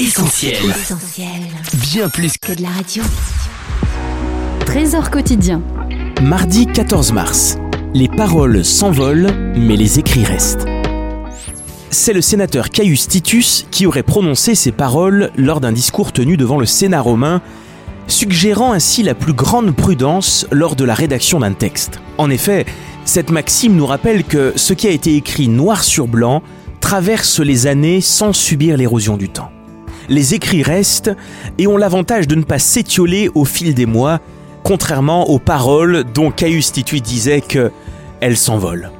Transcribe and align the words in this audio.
Essentiel. 0.00 0.54
Bien 1.90 2.08
plus 2.08 2.38
que 2.38 2.52
de 2.52 2.62
la 2.62 2.68
radio. 2.68 3.02
Trésor 4.64 5.10
quotidien. 5.10 5.60
Mardi 6.22 6.66
14 6.66 7.10
mars. 7.12 7.58
Les 7.94 8.06
paroles 8.06 8.64
s'envolent, 8.64 9.34
mais 9.56 9.74
les 9.74 9.98
écrits 9.98 10.22
restent. 10.22 10.66
C'est 11.90 12.12
le 12.12 12.20
sénateur 12.20 12.70
Caius 12.70 13.08
Titus 13.08 13.66
qui 13.72 13.86
aurait 13.86 14.04
prononcé 14.04 14.54
ces 14.54 14.70
paroles 14.70 15.32
lors 15.36 15.60
d'un 15.60 15.72
discours 15.72 16.12
tenu 16.12 16.36
devant 16.36 16.58
le 16.58 16.66
Sénat 16.66 17.00
romain, 17.00 17.42
suggérant 18.06 18.72
ainsi 18.72 19.02
la 19.02 19.16
plus 19.16 19.32
grande 19.32 19.74
prudence 19.74 20.46
lors 20.52 20.76
de 20.76 20.84
la 20.84 20.94
rédaction 20.94 21.40
d'un 21.40 21.54
texte. 21.54 21.98
En 22.18 22.30
effet, 22.30 22.66
cette 23.04 23.30
maxime 23.30 23.74
nous 23.74 23.86
rappelle 23.86 24.22
que 24.22 24.52
ce 24.54 24.74
qui 24.74 24.86
a 24.86 24.92
été 24.92 25.16
écrit 25.16 25.48
noir 25.48 25.82
sur 25.82 26.06
blanc 26.06 26.44
traverse 26.80 27.40
les 27.40 27.66
années 27.66 28.00
sans 28.00 28.32
subir 28.32 28.76
l'érosion 28.76 29.16
du 29.16 29.28
temps. 29.28 29.50
Les 30.08 30.34
écrits 30.34 30.62
restent 30.62 31.10
et 31.58 31.66
ont 31.66 31.76
l'avantage 31.76 32.26
de 32.26 32.34
ne 32.34 32.42
pas 32.42 32.58
s'étioler 32.58 33.30
au 33.34 33.44
fil 33.44 33.74
des 33.74 33.86
mois, 33.86 34.20
contrairement 34.62 35.28
aux 35.28 35.38
paroles 35.38 36.04
dont 36.14 36.30
Caius 36.30 36.72
Titus 36.72 37.02
disait 37.02 37.40
que 37.40 37.70
elles 38.20 38.36
s'envolent. 38.36 38.90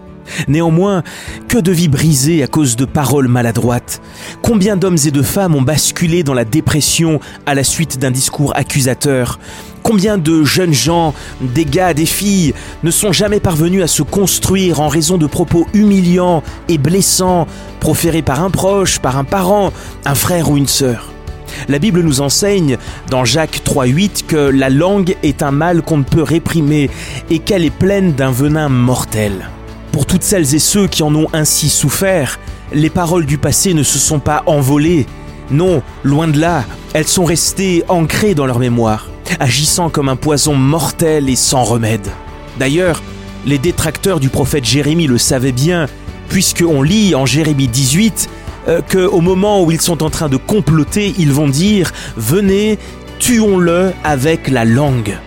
Néanmoins, 0.49 1.03
que 1.49 1.59
de 1.59 1.73
vies 1.73 1.89
brisées 1.89 2.43
à 2.43 2.47
cause 2.47 2.77
de 2.77 2.85
paroles 2.85 3.29
maladroites. 3.29 4.01
Combien 4.43 4.77
d'hommes 4.77 4.99
et 5.07 5.11
de 5.11 5.23
femmes 5.23 5.55
ont 5.55 5.63
basculé 5.63 6.23
dans 6.23 6.35
la 6.35 6.45
dépression 6.45 7.21
à 7.47 7.55
la 7.55 7.65
suite 7.65 7.99
d'un 7.99 8.11
discours 8.11 8.57
accusateur. 8.57 9.39
Combien 9.83 10.19
de 10.19 10.45
jeunes 10.45 10.75
gens, 10.75 11.15
des 11.41 11.65
gars, 11.65 11.95
des 11.95 12.07
filles, 12.07 12.53
ne 12.83 12.91
sont 12.91 13.13
jamais 13.13 13.41
parvenus 13.41 13.83
à 13.83 13.87
se 13.87 14.03
construire 14.03 14.81
en 14.81 14.89
raison 14.89 15.17
de 15.17 15.27
propos 15.27 15.67
humiliants 15.73 16.43
et 16.69 16.79
blessants 16.79 17.47
proférés 17.81 18.23
par 18.23 18.43
un 18.43 18.51
proche, 18.51 18.99
par 18.99 19.17
un 19.17 19.25
parent, 19.25 19.73
un 20.05 20.15
frère 20.15 20.51
ou 20.51 20.57
une 20.57 20.67
sœur. 20.67 21.13
La 21.69 21.79
Bible 21.79 22.01
nous 22.01 22.21
enseigne 22.21 22.77
dans 23.11 23.25
Jacques 23.25 23.63
3.8 23.65 24.27
que 24.27 24.37
la 24.37 24.71
langue 24.71 25.17
est 25.23 25.43
un 25.43 25.51
mal 25.51 25.83
qu'on 25.83 25.99
ne 25.99 26.05
peut 26.05 26.23
réprimer 26.23 26.91
et 27.31 27.39
qu'elle 27.39 27.65
est 27.65 27.71
pleine 27.71 28.13
d'un 28.13 28.31
venin 28.31 28.69
mortel. 28.69 29.49
Pour 29.99 30.07
toutes 30.07 30.23
celles 30.23 30.55
et 30.55 30.61
ceux 30.61 30.87
qui 30.87 31.03
en 31.03 31.13
ont 31.17 31.27
ainsi 31.33 31.69
souffert, 31.69 32.39
les 32.73 32.89
paroles 32.89 33.27
du 33.27 33.37
passé 33.37 33.75
ne 33.75 33.83
se 33.83 33.99
sont 33.99 34.21
pas 34.21 34.45
envolées. 34.47 35.07
Non, 35.51 35.83
loin 36.05 36.29
de 36.29 36.39
là, 36.39 36.65
elles 36.95 37.09
sont 37.09 37.25
restées 37.25 37.83
ancrées 37.89 38.37
dans 38.37 38.47
leur 38.47 38.61
mémoire, 38.61 39.11
agissant 39.41 39.91
comme 39.91 40.09
un 40.09 40.15
poison 40.15 40.55
mortel 40.55 41.29
et 41.29 41.35
sans 41.35 41.65
remède. 41.65 42.07
D'ailleurs, 42.61 43.03
les 43.45 43.59
détracteurs 43.59 44.21
du 44.21 44.29
prophète 44.29 44.65
Jérémie 44.65 45.09
le 45.09 45.19
savaient 45.19 45.51
bien, 45.51 45.87
puisqu'on 46.29 46.81
lit 46.81 47.17
en 47.17 47.27
Jérémie 47.27 47.67
18 47.67 48.31
euh, 48.69 48.81
qu'au 48.89 49.21
moment 49.21 49.65
où 49.65 49.73
ils 49.73 49.81
sont 49.81 50.05
en 50.05 50.11
train 50.11 50.29
de 50.29 50.37
comploter, 50.37 51.13
ils 51.19 51.33
vont 51.33 51.49
dire⁇ 51.49 51.89
Venez, 52.17 52.79
tuons-le 53.19 53.91
avec 54.05 54.47
la 54.47 54.65
langue 54.65 55.19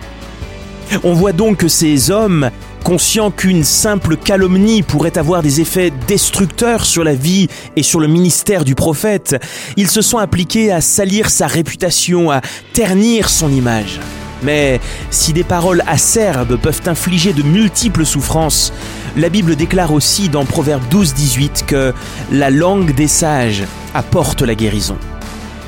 ⁇On 1.04 1.12
voit 1.12 1.32
donc 1.34 1.58
que 1.58 1.68
ces 1.68 2.10
hommes 2.10 2.50
Conscients 2.84 3.30
qu'une 3.30 3.62
simple 3.62 4.16
calomnie 4.16 4.82
pourrait 4.82 5.16
avoir 5.16 5.42
des 5.42 5.60
effets 5.60 5.92
destructeurs 6.08 6.84
sur 6.84 7.04
la 7.04 7.14
vie 7.14 7.48
et 7.76 7.82
sur 7.82 8.00
le 8.00 8.08
ministère 8.08 8.64
du 8.64 8.74
prophète, 8.74 9.40
ils 9.76 9.88
se 9.88 10.02
sont 10.02 10.18
appliqués 10.18 10.72
à 10.72 10.80
salir 10.80 11.30
sa 11.30 11.46
réputation, 11.46 12.30
à 12.30 12.40
ternir 12.72 13.28
son 13.28 13.52
image. 13.52 14.00
Mais 14.42 14.80
si 15.10 15.32
des 15.32 15.44
paroles 15.44 15.84
acerbes 15.86 16.56
peuvent 16.56 16.82
infliger 16.86 17.32
de 17.32 17.44
multiples 17.44 18.04
souffrances, 18.04 18.72
la 19.16 19.28
Bible 19.28 19.54
déclare 19.54 19.92
aussi 19.92 20.28
dans 20.28 20.44
Proverbe 20.44 20.82
12-18 20.90 21.64
que 21.64 21.94
la 22.32 22.50
langue 22.50 22.94
des 22.94 23.08
sages 23.08 23.62
apporte 23.94 24.42
la 24.42 24.56
guérison. 24.56 24.96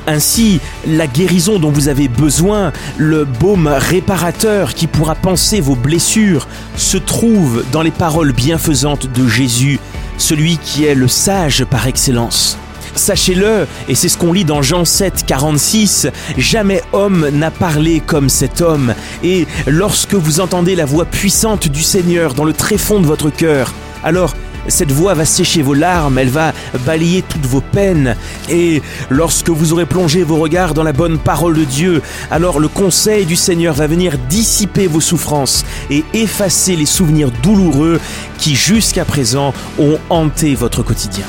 Ainsi, 0.07 0.59
la 0.87 1.07
guérison 1.07 1.57
dont 1.57 1.71
vous 1.71 1.87
avez 1.87 2.07
besoin, 2.07 2.71
le 2.97 3.25
baume 3.25 3.67
réparateur 3.67 4.73
qui 4.73 4.87
pourra 4.87 5.15
panser 5.15 5.61
vos 5.61 5.75
blessures, 5.75 6.47
se 6.77 6.97
trouve 6.97 7.63
dans 7.71 7.81
les 7.81 7.91
paroles 7.91 8.31
bienfaisantes 8.31 9.07
de 9.11 9.27
Jésus, 9.27 9.79
celui 10.17 10.57
qui 10.57 10.85
est 10.85 10.95
le 10.95 11.07
sage 11.07 11.65
par 11.65 11.87
excellence. 11.87 12.57
Sachez-le, 12.93 13.67
et 13.89 13.95
c'est 13.95 14.07
ce 14.07 14.17
qu'on 14.17 14.31
lit 14.31 14.45
dans 14.45 14.61
Jean 14.61 14.85
7, 14.85 15.25
46, 15.25 16.07
jamais 16.37 16.81
homme 16.93 17.27
n'a 17.33 17.51
parlé 17.51 17.99
comme 17.99 18.29
cet 18.29 18.61
homme. 18.61 18.93
Et 19.21 19.47
lorsque 19.67 20.13
vous 20.13 20.39
entendez 20.39 20.75
la 20.75 20.85
voix 20.85 21.05
puissante 21.05 21.67
du 21.67 21.83
Seigneur 21.83 22.33
dans 22.35 22.45
le 22.45 22.53
tréfonds 22.53 23.01
de 23.01 23.05
votre 23.05 23.29
cœur, 23.31 23.73
alors 24.03 24.33
cette 24.67 24.91
voix 24.91 25.13
va 25.13 25.25
sécher 25.25 25.61
vos 25.61 25.73
larmes, 25.73 26.17
elle 26.17 26.29
va 26.29 26.53
balayer 26.85 27.21
toutes 27.21 27.45
vos 27.45 27.61
peines. 27.61 28.15
Et 28.49 28.81
lorsque 29.09 29.49
vous 29.49 29.73
aurez 29.73 29.85
plongé 29.85 30.23
vos 30.23 30.37
regards 30.37 30.73
dans 30.73 30.83
la 30.83 30.93
bonne 30.93 31.17
parole 31.17 31.55
de 31.55 31.63
Dieu, 31.63 32.01
alors 32.31 32.59
le 32.59 32.67
conseil 32.67 33.25
du 33.25 33.35
Seigneur 33.35 33.73
va 33.73 33.87
venir 33.87 34.17
dissiper 34.29 34.87
vos 34.87 35.01
souffrances 35.01 35.65
et 35.89 36.03
effacer 36.13 36.75
les 36.75 36.85
souvenirs 36.85 37.31
douloureux 37.43 37.99
qui 38.37 38.55
jusqu'à 38.55 39.05
présent 39.05 39.53
ont 39.79 39.97
hanté 40.09 40.55
votre 40.55 40.83
quotidien. 40.83 41.25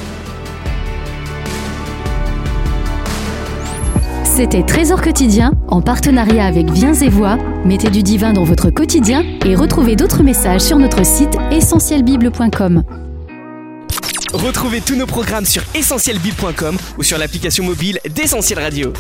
C'était 4.37 4.63
Trésor 4.63 5.01
quotidien 5.01 5.53
en 5.69 5.81
partenariat 5.81 6.45
avec 6.45 6.69
Viens 6.71 6.93
et 6.93 7.09
Voix. 7.09 7.39
Mettez 7.65 7.89
du 7.89 8.03
divin 8.03 8.35
dans 8.35 8.45
votre 8.45 8.69
quotidien 8.69 9.25
et 9.47 9.55
retrouvez 9.55 9.97
d'autres 9.97 10.23
messages 10.23 10.61
sur 10.61 10.79
notre 10.79 11.07
site 11.07 11.39
essentielbible.com. 11.51 12.83
Retrouvez 14.37 14.83
tous 14.83 14.97
nos 14.97 15.07
programmes 15.07 15.47
sur 15.47 15.63
essentielbible.com 15.75 16.77
ou 16.99 17.03
sur 17.03 17.17
l'application 17.17 17.65
mobile 17.65 17.99
d'Essentiel 18.15 18.59
Radio. 18.59 18.93